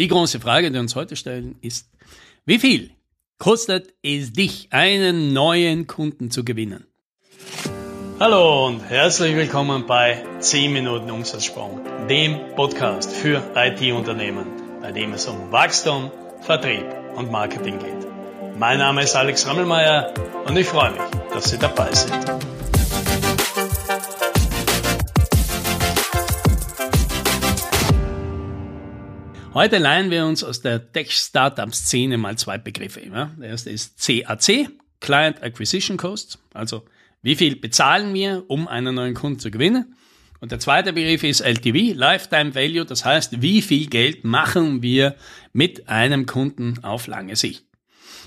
[0.00, 1.90] Die große Frage, die wir uns heute stellen, ist,
[2.46, 2.88] wie viel
[3.36, 6.86] kostet es dich, einen neuen Kunden zu gewinnen?
[8.18, 14.46] Hallo und herzlich willkommen bei 10 Minuten Umsatzsprung, dem Podcast für IT-Unternehmen,
[14.80, 16.10] bei dem es um Wachstum,
[16.40, 16.86] Vertrieb
[17.16, 18.58] und Marketing geht.
[18.58, 20.14] Mein Name ist Alex Rammelmeier
[20.46, 21.02] und ich freue mich,
[21.34, 22.14] dass Sie dabei sind.
[29.52, 33.00] Heute leihen wir uns aus der Tech-Startup-Szene mal zwei Begriffe.
[33.00, 34.68] Der erste ist CAC,
[35.00, 36.84] Client Acquisition Cost, also
[37.20, 39.96] wie viel bezahlen wir, um einen neuen Kunden zu gewinnen?
[40.38, 45.16] Und der zweite Begriff ist LTV, Lifetime Value, das heißt, wie viel Geld machen wir
[45.52, 47.64] mit einem Kunden auf lange Sicht?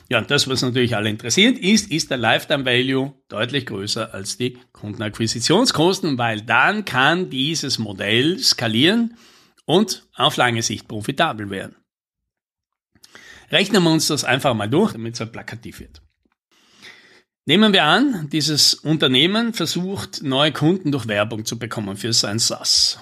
[0.10, 4.38] Ja, und das, was natürlich alle interessiert, ist, ist der Lifetime Value deutlich größer als
[4.38, 9.16] die Kundenakquisitionskosten, weil dann kann dieses Modell skalieren
[9.66, 11.76] und auf lange Sicht profitabel werden.
[13.52, 16.02] Rechnen wir uns das einfach mal durch, damit es halt plakativ wird.
[17.46, 23.00] Nehmen wir an, dieses Unternehmen versucht, neue Kunden durch Werbung zu bekommen für sein SaaS.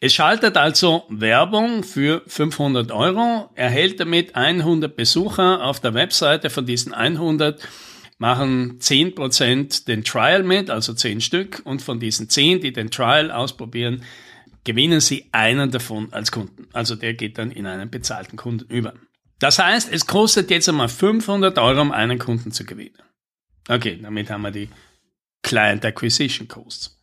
[0.00, 6.50] Es schaltet also Werbung für 500 Euro, erhält damit 100 Besucher auf der Webseite.
[6.50, 7.66] Von diesen 100
[8.18, 11.62] machen 10% den Trial mit, also 10 Stück.
[11.64, 14.02] Und von diesen 10, die den Trial ausprobieren,
[14.64, 16.66] gewinnen sie einen davon als Kunden.
[16.72, 18.94] Also der geht dann in einen bezahlten Kunden über.
[19.38, 22.98] Das heißt, es kostet jetzt einmal 500 Euro, um einen Kunden zu gewinnen.
[23.68, 24.68] Okay, damit haben wir die
[25.42, 26.98] Client Acquisition Costs.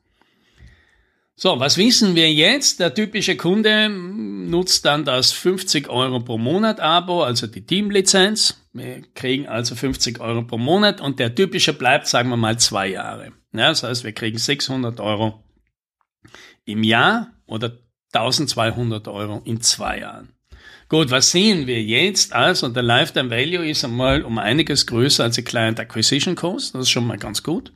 [1.36, 2.80] So, was wissen wir jetzt?
[2.80, 8.64] Der typische Kunde nutzt dann das 50 Euro pro Monat Abo, also die Teamlizenz.
[8.74, 12.90] Wir kriegen also 50 Euro pro Monat und der typische bleibt, sagen wir mal, zwei
[12.90, 13.32] Jahre.
[13.54, 15.44] Ja, das heißt, wir kriegen 600 Euro
[16.66, 17.78] im Jahr oder
[18.14, 20.30] 1200 Euro in zwei Jahren.
[20.90, 22.34] Gut, was sehen wir jetzt?
[22.34, 26.76] Also der Lifetime Value ist einmal um einiges größer als der Client Acquisition Cost.
[26.76, 27.72] Das ist schon mal ganz gut.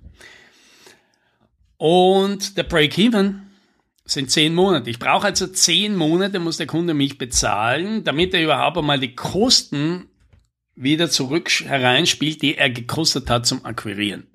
[1.78, 3.42] Und der Break-Even
[4.06, 4.90] sind zehn Monate.
[4.90, 9.16] Ich brauche also zehn Monate, muss der Kunde mich bezahlen, damit er überhaupt einmal die
[9.16, 10.10] Kosten
[10.76, 14.28] wieder zurück hereinspielt, die er gekostet hat zum Akquirieren.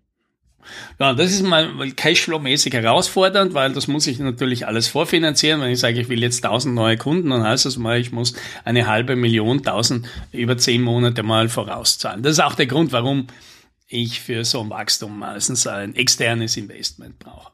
[0.98, 5.60] Ja, das ist mal Cashflow-mäßig herausfordernd, weil das muss ich natürlich alles vorfinanzieren.
[5.60, 8.34] Wenn ich sage, ich will jetzt 1000 neue Kunden, dann heißt das mal, ich muss
[8.64, 12.22] eine halbe Million, 1000 über 10 Monate mal vorauszahlen.
[12.22, 13.26] Das ist auch der Grund, warum
[13.88, 17.50] ich für so ein Wachstum meistens ein externes Investment brauche.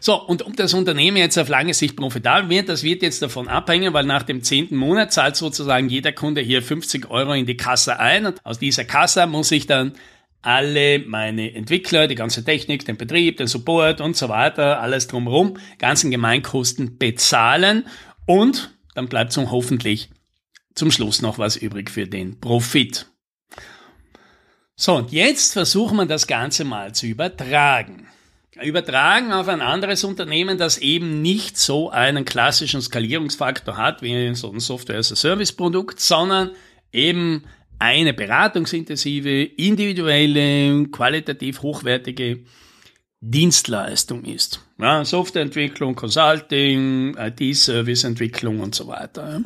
[0.00, 3.48] So, und ob das Unternehmen jetzt auf lange Sicht profitabel wird, das wird jetzt davon
[3.48, 7.56] abhängen, weil nach dem zehnten Monat zahlt sozusagen jeder Kunde hier 50 Euro in die
[7.56, 9.92] Kasse ein und aus dieser Kasse muss ich dann
[10.42, 15.58] alle meine Entwickler, die ganze Technik, den Betrieb, den Support und so weiter, alles drumherum,
[15.78, 17.86] ganzen Gemeinkosten bezahlen
[18.26, 20.10] und dann bleibt zum hoffentlich
[20.74, 23.06] zum Schluss noch was übrig für den Profit.
[24.76, 28.06] So, und jetzt versuchen wir das Ganze mal zu übertragen.
[28.62, 34.50] Übertragen auf ein anderes Unternehmen, das eben nicht so einen klassischen Skalierungsfaktor hat wie so
[34.50, 36.50] ein Software-as-a-Service-Produkt, sondern
[36.92, 37.44] eben
[37.80, 42.44] eine beratungsintensive, individuelle, qualitativ hochwertige
[43.20, 44.60] Dienstleistung ist.
[44.78, 49.42] Ja, Softwareentwicklung, Consulting, IT-Serviceentwicklung und so weiter.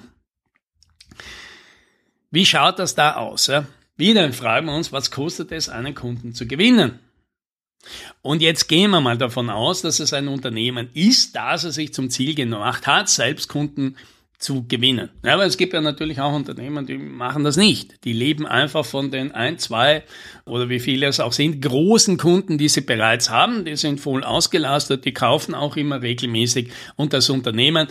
[2.31, 3.51] Wie schaut das da aus?
[3.97, 6.99] Wieder fragen wir uns, was kostet es, einen Kunden zu gewinnen?
[8.23, 11.95] Und jetzt gehen wir mal davon aus, dass es ein Unternehmen ist, das es sich
[11.95, 13.97] zum Ziel gemacht hat, selbst Kunden
[14.39, 15.11] zu gewinnen.
[15.25, 18.05] Ja, aber es gibt ja natürlich auch Unternehmen, die machen das nicht.
[18.05, 20.03] Die leben einfach von den ein, zwei
[20.45, 23.65] oder wie viele es auch sind, großen Kunden, die sie bereits haben.
[23.65, 27.89] Die sind voll ausgelastet, die kaufen auch immer regelmäßig und das Unternehmen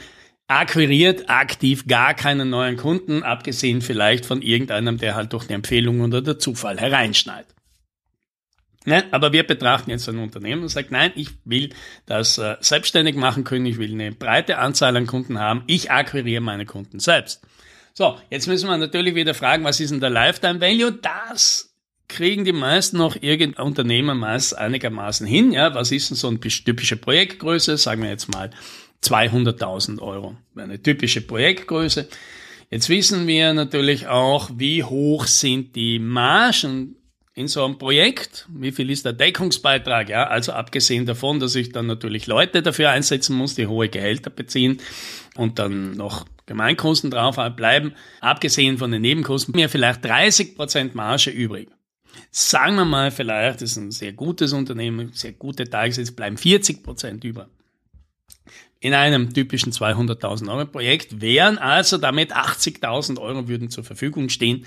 [0.48, 6.02] akquiriert aktiv gar keinen neuen Kunden, abgesehen vielleicht von irgendeinem, der halt durch die Empfehlung
[6.02, 7.54] oder der Zufall hereinschneidet.
[8.86, 9.06] Ne?
[9.12, 11.70] Aber wir betrachten jetzt ein Unternehmen und sagen, nein, ich will
[12.06, 16.42] das äh, selbstständig machen können, ich will eine breite Anzahl an Kunden haben, ich akquiriere
[16.42, 17.42] meine Kunden selbst.
[17.94, 20.92] So, jetzt müssen wir natürlich wieder fragen, was ist denn der Lifetime Value?
[20.92, 21.74] Das
[22.08, 25.52] kriegen die meisten noch irgendein Unternehmen meist einigermaßen hin.
[25.52, 27.78] Ja, was ist denn so eine typische Projektgröße?
[27.78, 28.50] Sagen wir jetzt mal
[29.04, 30.36] 200.000 Euro.
[30.56, 32.08] Eine typische Projektgröße.
[32.70, 36.96] Jetzt wissen wir natürlich auch, wie hoch sind die Margen
[37.36, 40.10] in so einem Projekt, wie viel ist der Deckungsbeitrag?
[40.10, 44.30] Ja, also abgesehen davon, dass ich dann natürlich Leute dafür einsetzen muss, die hohe Gehälter
[44.30, 44.80] beziehen
[45.36, 51.32] und dann noch Gemeinkosten drauf bleiben, abgesehen von den Nebenkosten, mir vielleicht 30 Prozent Marge
[51.32, 51.70] übrig.
[52.30, 57.24] Sagen wir mal vielleicht, ist ein sehr gutes Unternehmen, sehr gute Tagessätze, bleiben 40 Prozent
[57.24, 57.50] über.
[58.80, 64.66] in einem typischen 200.000 Euro Projekt wären also damit 80.000 Euro würden zur Verfügung stehen,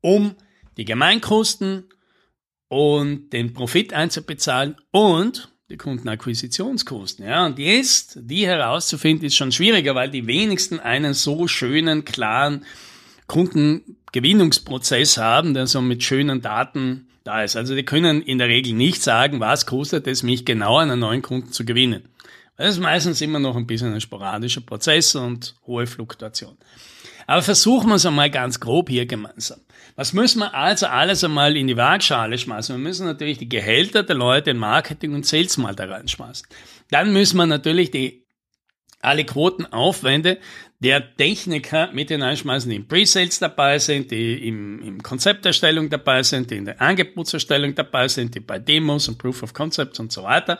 [0.00, 0.34] um
[0.78, 1.84] die Gemeinkosten
[2.70, 7.26] und den Profit einzubezahlen und die Kundenakquisitionskosten.
[7.26, 12.64] Ja, und jetzt, die herauszufinden, ist schon schwieriger, weil die wenigsten einen so schönen, klaren
[13.26, 17.56] Kundengewinnungsprozess haben, der so mit schönen Daten da ist.
[17.56, 21.22] Also die können in der Regel nicht sagen, was kostet es mich genau, einen neuen
[21.22, 22.04] Kunden zu gewinnen.
[22.56, 26.56] Das ist meistens immer noch ein bisschen ein sporadischer Prozess und hohe Fluktuation.
[27.30, 29.60] Aber versuchen wir es einmal ganz grob hier gemeinsam.
[29.94, 32.74] Was müssen wir also alles einmal in die Waagschale schmeißen?
[32.74, 36.48] Wir müssen natürlich die Gehälter der Leute in Marketing und Sales mal da reinschmeißen.
[36.90, 38.24] Dann müssen wir natürlich die
[39.00, 40.38] alle Quotenaufwände
[40.80, 46.50] der Techniker mit hineinschmeißen, die im Pre-Sales dabei sind, die im, im Konzepterstellung dabei sind,
[46.50, 50.24] die in der Angebotserstellung dabei sind, die bei Demos und Proof of Concepts und so
[50.24, 50.58] weiter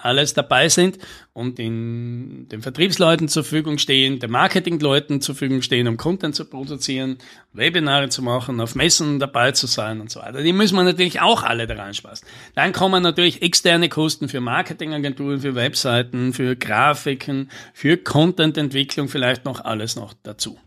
[0.00, 0.98] alles dabei sind
[1.32, 6.44] und in den Vertriebsleuten zur Verfügung stehen, den Marketingleuten zur Verfügung stehen, um Content zu
[6.44, 7.18] produzieren,
[7.52, 10.42] Webinare zu machen, auf Messen dabei zu sein und so weiter.
[10.42, 12.26] Die müssen wir natürlich auch alle da reinspaßen.
[12.54, 19.64] Dann kommen natürlich externe Kosten für Marketingagenturen, für Webseiten, für Grafiken, für Contententwicklung vielleicht noch
[19.64, 20.58] alles noch dazu.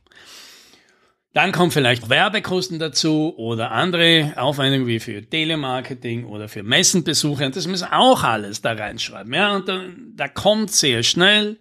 [1.34, 7.46] Dann kommen vielleicht Werbekosten dazu oder andere Aufwendungen wie für Telemarketing oder für Messenbesuche.
[7.46, 9.34] Und das müssen auch alles da reinschreiben.
[9.34, 9.82] Ja, und da,
[10.16, 11.58] da kommt sehr schnell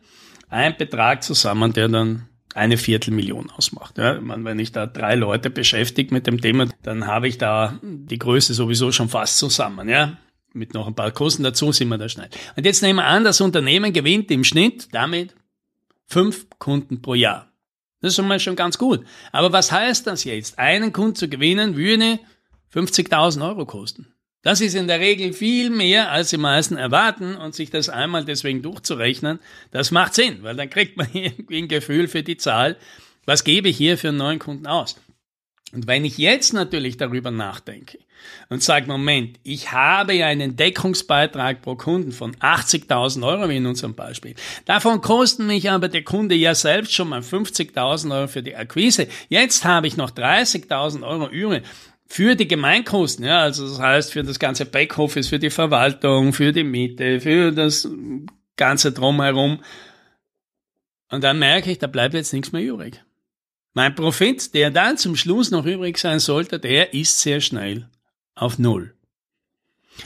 [0.49, 3.99] ein Betrag zusammen, der dann eine Viertelmillion ausmacht.
[3.99, 8.19] Ja, wenn ich da drei Leute beschäftige mit dem Thema, dann habe ich da die
[8.19, 9.89] Größe sowieso schon fast zusammen.
[9.89, 10.19] Ja,
[10.53, 12.29] mit noch ein paar Kosten dazu sind wir da schnell.
[12.57, 15.35] Und jetzt nehmen wir an, das Unternehmen gewinnt im Schnitt damit
[16.07, 17.50] fünf Kunden pro Jahr.
[18.01, 19.05] Das ist schon mal schon ganz gut.
[19.33, 20.59] Aber was heißt das jetzt?
[20.59, 22.19] Einen Kunden zu gewinnen würde
[22.75, 24.15] 50.000 Euro kosten.
[24.43, 28.25] Das ist in der Regel viel mehr, als die meisten erwarten und sich das einmal
[28.25, 29.39] deswegen durchzurechnen,
[29.71, 32.77] das macht Sinn, weil dann kriegt man irgendwie ein Gefühl für die Zahl,
[33.27, 34.97] was gebe ich hier für einen neuen Kunden aus.
[35.73, 37.99] Und wenn ich jetzt natürlich darüber nachdenke
[38.49, 43.67] und sage, Moment, ich habe ja einen Deckungsbeitrag pro Kunden von 80.000 Euro wie in
[43.67, 44.35] unserem Beispiel.
[44.65, 49.07] Davon kosten mich aber der Kunde ja selbst schon mal 50.000 Euro für die Akquise.
[49.29, 51.63] Jetzt habe ich noch 30.000 Euro übrig
[52.11, 56.53] für die Gemeinkosten, ja, also das heißt für das ganze Backoffice, für die Verwaltung, für
[56.53, 57.89] die Miete, für das
[58.57, 59.61] ganze Drumherum.
[61.13, 63.05] Und dann merke ich, da bleibt jetzt nichts mehr übrig.
[63.73, 67.89] Mein Profit, der dann zum Schluss noch übrig sein sollte, der ist sehr schnell
[68.35, 68.95] auf Null.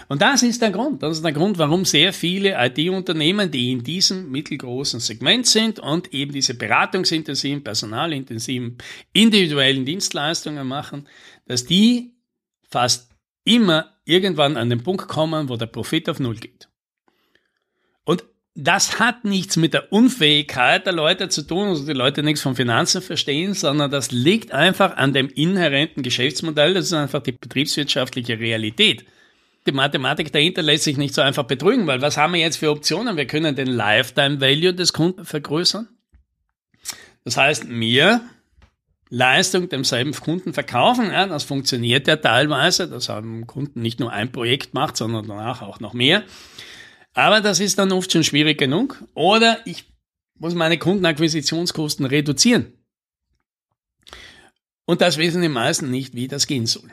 [0.08, 1.02] Und das ist der Grund.
[1.02, 6.12] Das ist der Grund, warum sehr viele IT-Unternehmen, die in diesem mittelgroßen Segment sind und
[6.12, 8.78] eben diese beratungsintensiven, personalintensiven,
[9.12, 11.08] individuellen Dienstleistungen machen,
[11.46, 12.12] dass die
[12.68, 13.10] fast
[13.44, 16.68] immer irgendwann an den Punkt kommen, wo der Profit auf Null geht.
[18.56, 22.54] Das hat nichts mit der Unfähigkeit der Leute zu tun, also die Leute nichts von
[22.54, 26.74] Finanzen verstehen, sondern das liegt einfach an dem inhärenten Geschäftsmodell.
[26.74, 29.04] Das ist einfach die betriebswirtschaftliche Realität.
[29.66, 32.70] Die Mathematik dahinter lässt sich nicht so einfach betrügen, weil was haben wir jetzt für
[32.70, 33.16] Optionen?
[33.16, 35.88] Wir können den Lifetime Value des Kunden vergrößern.
[37.24, 38.20] Das heißt, mir
[39.08, 41.10] Leistung demselben Kunden verkaufen.
[41.10, 42.88] Ja, das funktioniert ja teilweise.
[42.88, 46.22] Das haben Kunden nicht nur ein Projekt macht, sondern danach auch noch mehr.
[47.14, 49.02] Aber das ist dann oft schon schwierig genug.
[49.14, 49.84] Oder ich
[50.38, 52.72] muss meine Kundenakquisitionskosten reduzieren.
[54.84, 56.90] Und das wissen die meisten nicht, wie das gehen soll.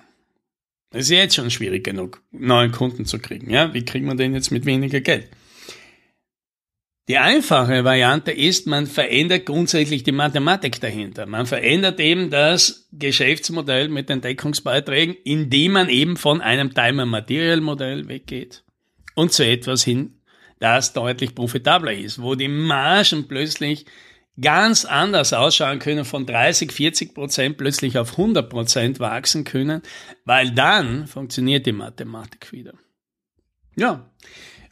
[0.92, 3.50] Es ist jetzt schon schwierig genug, neuen Kunden zu kriegen.
[3.50, 5.30] Ja, wie kriegt man den jetzt mit weniger Geld?
[7.08, 11.26] Die einfache Variante ist, man verändert grundsätzlich die Mathematik dahinter.
[11.26, 18.64] Man verändert eben das Geschäftsmodell mit den Deckungsbeiträgen, indem man eben von einem Time-Material-Modell weggeht
[19.16, 20.22] und zu etwas hin,
[20.60, 23.86] das deutlich profitabler ist, wo die Margen plötzlich
[24.40, 29.82] ganz anders ausschauen können, von 30, 40 Prozent plötzlich auf 100 Prozent wachsen können,
[30.26, 32.74] weil dann funktioniert die Mathematik wieder.
[33.76, 34.10] Ja,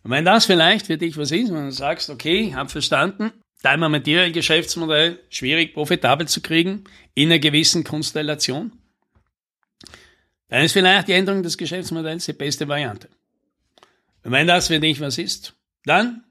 [0.03, 3.31] und wenn das vielleicht für dich was ist, wenn du sagst, okay, ich habe verstanden,
[3.61, 8.71] Timer Material Geschäftsmodell schwierig profitabel zu kriegen in einer gewissen Konstellation,
[10.47, 13.09] dann ist vielleicht die Änderung des Geschäftsmodells die beste Variante.
[14.29, 15.55] Und wenn das für dich was ist,
[15.85, 16.23] dann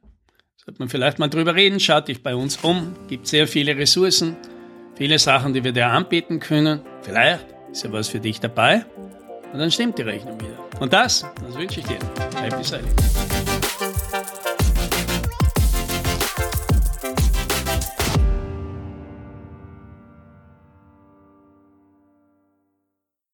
[0.54, 4.36] sollte man vielleicht mal drüber reden, schaut dich bei uns um, gibt sehr viele Ressourcen,
[4.94, 6.80] viele Sachen, die wir dir anbieten können.
[7.02, 8.86] Vielleicht ist ja was für dich dabei
[9.52, 10.80] und dann stimmt die Rechnung wieder.
[10.80, 11.98] Und das, das wünsche ich dir.
[12.40, 12.94] Happy Sailing.